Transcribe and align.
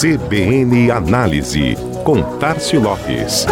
CBN 0.00 0.90
Análise, 0.90 1.76
com 2.04 2.22
Tarcio 2.38 2.80
Lopes. 2.80 3.44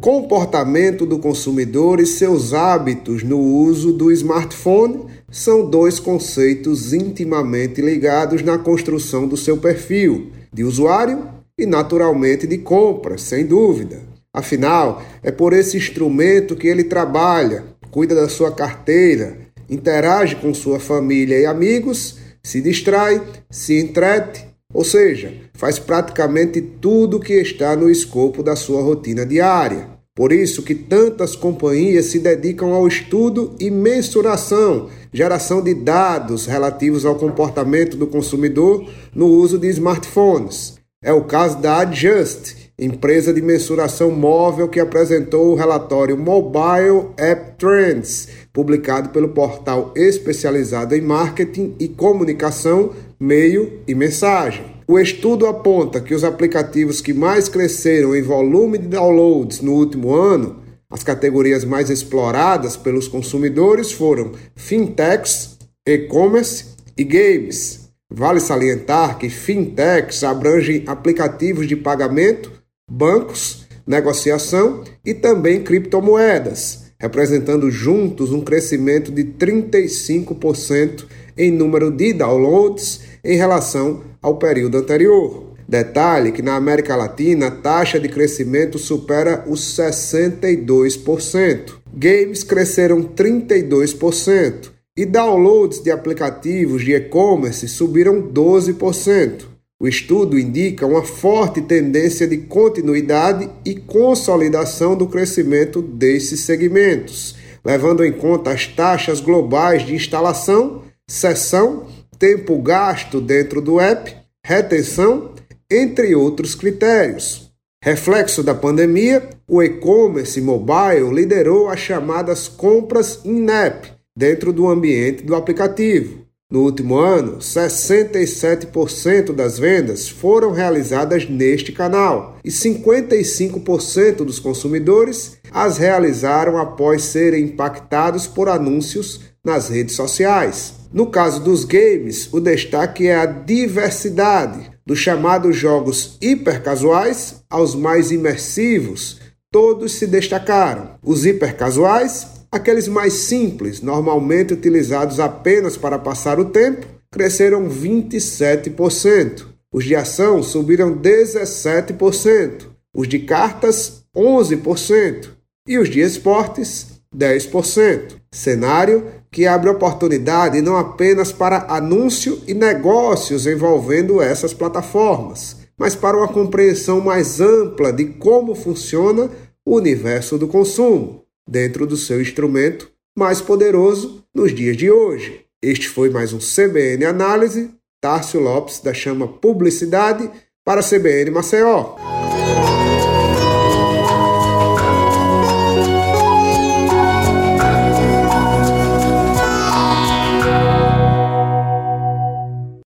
Comportamento 0.00 1.06
do 1.06 1.20
consumidor 1.20 2.00
e 2.00 2.06
seus 2.06 2.52
hábitos 2.52 3.22
no 3.22 3.38
uso 3.38 3.92
do 3.92 4.10
smartphone 4.10 5.04
são 5.30 5.64
dois 5.64 6.00
conceitos 6.00 6.92
intimamente 6.92 7.80
ligados 7.80 8.42
na 8.42 8.58
construção 8.58 9.28
do 9.28 9.36
seu 9.36 9.56
perfil 9.58 10.32
de 10.52 10.64
usuário 10.64 11.28
e, 11.56 11.64
naturalmente, 11.64 12.48
de 12.48 12.58
compra, 12.58 13.16
sem 13.16 13.46
dúvida. 13.46 14.07
Afinal, 14.34 15.02
é 15.22 15.30
por 15.30 15.52
esse 15.52 15.76
instrumento 15.76 16.54
que 16.54 16.68
ele 16.68 16.84
trabalha, 16.84 17.64
cuida 17.90 18.14
da 18.14 18.28
sua 18.28 18.52
carteira, 18.52 19.38
interage 19.68 20.36
com 20.36 20.52
sua 20.52 20.78
família 20.78 21.38
e 21.38 21.46
amigos, 21.46 22.18
se 22.42 22.60
distrai, 22.60 23.22
se 23.50 23.78
entrete, 23.78 24.46
ou 24.72 24.84
seja, 24.84 25.32
faz 25.54 25.78
praticamente 25.78 26.60
tudo 26.60 27.20
que 27.20 27.34
está 27.34 27.74
no 27.74 27.90
escopo 27.90 28.42
da 28.42 28.54
sua 28.54 28.82
rotina 28.82 29.24
diária. 29.24 29.98
Por 30.14 30.32
isso 30.32 30.62
que 30.62 30.74
tantas 30.74 31.36
companhias 31.36 32.06
se 32.06 32.18
dedicam 32.18 32.74
ao 32.74 32.88
estudo 32.88 33.54
e 33.58 33.70
mensuração, 33.70 34.90
geração 35.12 35.62
de 35.62 35.72
dados 35.74 36.44
relativos 36.44 37.06
ao 37.06 37.14
comportamento 37.14 37.96
do 37.96 38.06
consumidor 38.06 38.84
no 39.14 39.26
uso 39.26 39.58
de 39.58 39.68
smartphones. 39.68 40.74
É 41.00 41.12
o 41.12 41.22
caso 41.24 41.58
da 41.60 41.78
Adjust, 41.78 42.67
empresa 42.78 43.32
de 43.32 43.42
mensuração 43.42 44.12
móvel 44.12 44.68
que 44.68 44.78
apresentou 44.78 45.50
o 45.50 45.54
relatório 45.56 46.16
Mobile 46.16 47.08
App 47.16 47.58
Trends, 47.58 48.28
publicado 48.52 49.08
pelo 49.08 49.30
portal 49.30 49.92
especializado 49.96 50.94
em 50.94 51.00
marketing 51.00 51.74
e 51.80 51.88
comunicação, 51.88 52.92
meio 53.18 53.80
e 53.88 53.94
mensagem. 53.94 54.64
O 54.86 54.98
estudo 54.98 55.46
aponta 55.46 56.00
que 56.00 56.14
os 56.14 56.22
aplicativos 56.22 57.00
que 57.00 57.12
mais 57.12 57.48
cresceram 57.48 58.14
em 58.14 58.22
volume 58.22 58.78
de 58.78 58.86
downloads 58.86 59.60
no 59.60 59.72
último 59.72 60.14
ano, 60.14 60.62
as 60.88 61.02
categorias 61.02 61.64
mais 61.64 61.90
exploradas 61.90 62.76
pelos 62.76 63.08
consumidores 63.08 63.92
foram 63.92 64.32
fintechs, 64.54 65.58
e-commerce 65.86 66.64
e 66.96 67.04
games. 67.04 67.88
Vale 68.10 68.40
salientar 68.40 69.18
que 69.18 69.28
fintechs 69.28 70.24
abrangem 70.24 70.84
aplicativos 70.86 71.66
de 71.66 71.76
pagamento, 71.76 72.50
bancos, 72.88 73.66
negociação 73.86 74.82
e 75.04 75.14
também 75.14 75.62
criptomoedas, 75.62 76.84
representando 76.98 77.70
juntos 77.70 78.32
um 78.32 78.40
crescimento 78.40 79.12
de 79.12 79.24
35% 79.24 81.06
em 81.36 81.50
número 81.50 81.90
de 81.90 82.12
downloads 82.12 83.00
em 83.24 83.36
relação 83.36 84.02
ao 84.20 84.36
período 84.36 84.78
anterior. 84.78 85.48
Detalhe 85.68 86.32
que 86.32 86.40
na 86.40 86.56
América 86.56 86.96
Latina 86.96 87.48
a 87.48 87.50
taxa 87.50 88.00
de 88.00 88.08
crescimento 88.08 88.78
supera 88.78 89.44
os 89.46 89.60
62%. 89.60 91.74
Games 91.94 92.42
cresceram 92.42 93.02
32% 93.02 94.70
e 94.96 95.04
downloads 95.04 95.82
de 95.82 95.90
aplicativos 95.90 96.82
de 96.82 96.94
e-commerce 96.94 97.68
subiram 97.68 98.22
12%. 98.22 99.57
O 99.80 99.86
estudo 99.86 100.36
indica 100.36 100.84
uma 100.84 101.04
forte 101.04 101.60
tendência 101.62 102.26
de 102.26 102.36
continuidade 102.38 103.48
e 103.64 103.76
consolidação 103.76 104.96
do 104.96 105.06
crescimento 105.06 105.80
desses 105.80 106.40
segmentos, 106.40 107.36
levando 107.64 108.04
em 108.04 108.12
conta 108.12 108.50
as 108.50 108.66
taxas 108.66 109.20
globais 109.20 109.86
de 109.86 109.94
instalação, 109.94 110.82
sessão 111.08 111.86
tempo 112.18 112.60
gasto 112.60 113.20
dentro 113.20 113.62
do 113.62 113.78
app, 113.78 114.14
retenção, 114.44 115.32
entre 115.70 116.14
outros 116.14 116.56
critérios. 116.56 117.52
Reflexo 117.80 118.42
da 118.42 118.56
pandemia, 118.56 119.28
o 119.46 119.62
e-commerce 119.62 120.40
mobile 120.40 121.14
liderou 121.14 121.68
as 121.68 121.78
chamadas 121.78 122.48
compras 122.48 123.20
in-app 123.24 123.92
dentro 124.16 124.52
do 124.52 124.66
ambiente 124.66 125.22
do 125.22 125.36
aplicativo. 125.36 126.26
No 126.50 126.62
último 126.62 126.96
ano, 126.96 127.40
67% 127.40 129.34
das 129.34 129.58
vendas 129.58 130.08
foram 130.08 130.50
realizadas 130.50 131.28
neste 131.28 131.72
canal 131.72 132.38
e 132.42 132.48
55% 132.48 134.24
dos 134.24 134.38
consumidores 134.38 135.36
as 135.50 135.76
realizaram 135.76 136.56
após 136.56 137.02
serem 137.02 137.44
impactados 137.44 138.26
por 138.26 138.48
anúncios 138.48 139.20
nas 139.44 139.68
redes 139.68 139.94
sociais. 139.94 140.72
No 140.90 141.10
caso 141.10 141.44
dos 141.44 141.66
games, 141.66 142.32
o 142.32 142.40
destaque 142.40 143.06
é 143.08 143.16
a 143.16 143.26
diversidade, 143.26 144.70
dos 144.86 144.98
chamados 144.98 145.54
jogos 145.54 146.16
hipercasuais 146.18 147.42
aos 147.50 147.74
mais 147.74 148.10
imersivos, 148.10 149.20
todos 149.52 149.92
se 149.92 150.06
destacaram. 150.06 150.92
Os 151.02 151.26
hipercasuais, 151.26 152.37
aqueles 152.50 152.88
mais 152.88 153.12
simples, 153.12 153.80
normalmente 153.80 154.54
utilizados 154.54 155.20
apenas 155.20 155.76
para 155.76 155.98
passar 155.98 156.40
o 156.40 156.46
tempo, 156.46 156.86
cresceram 157.10 157.68
27%. 157.68 159.46
Os 159.72 159.84
de 159.84 159.94
ação 159.94 160.42
subiram 160.42 160.96
17%, 160.96 162.66
os 162.94 163.06
de 163.06 163.18
cartas 163.20 164.02
11% 164.16 165.28
e 165.66 165.78
os 165.78 165.90
de 165.90 166.00
esportes 166.00 167.02
10%. 167.14 168.16
Cenário 168.32 169.06
que 169.30 169.46
abre 169.46 169.68
oportunidade 169.68 170.62
não 170.62 170.76
apenas 170.76 171.30
para 171.30 171.66
anúncio 171.68 172.40
e 172.46 172.54
negócios 172.54 173.46
envolvendo 173.46 174.22
essas 174.22 174.54
plataformas, 174.54 175.56
mas 175.78 175.94
para 175.94 176.16
uma 176.16 176.28
compreensão 176.28 177.00
mais 177.00 177.40
ampla 177.40 177.92
de 177.92 178.06
como 178.06 178.54
funciona 178.54 179.30
o 179.66 179.76
universo 179.76 180.38
do 180.38 180.48
consumo, 180.48 181.24
dentro 181.48 181.86
do 181.86 181.96
seu 181.96 182.20
instrumento 182.20 182.90
mais 183.16 183.40
poderoso 183.40 184.22
nos 184.34 184.54
dias 184.54 184.76
de 184.76 184.90
hoje. 184.90 185.44
Este 185.60 185.88
foi 185.88 186.10
mais 186.10 186.32
um 186.32 186.38
CBN 186.38 187.04
Análise. 187.04 187.70
Tárcio 188.00 188.40
Lopes 188.40 188.78
da 188.78 188.94
Chama 188.94 189.26
Publicidade 189.26 190.30
para 190.64 190.82
CBN 190.82 191.32
Maceió. 191.32 191.96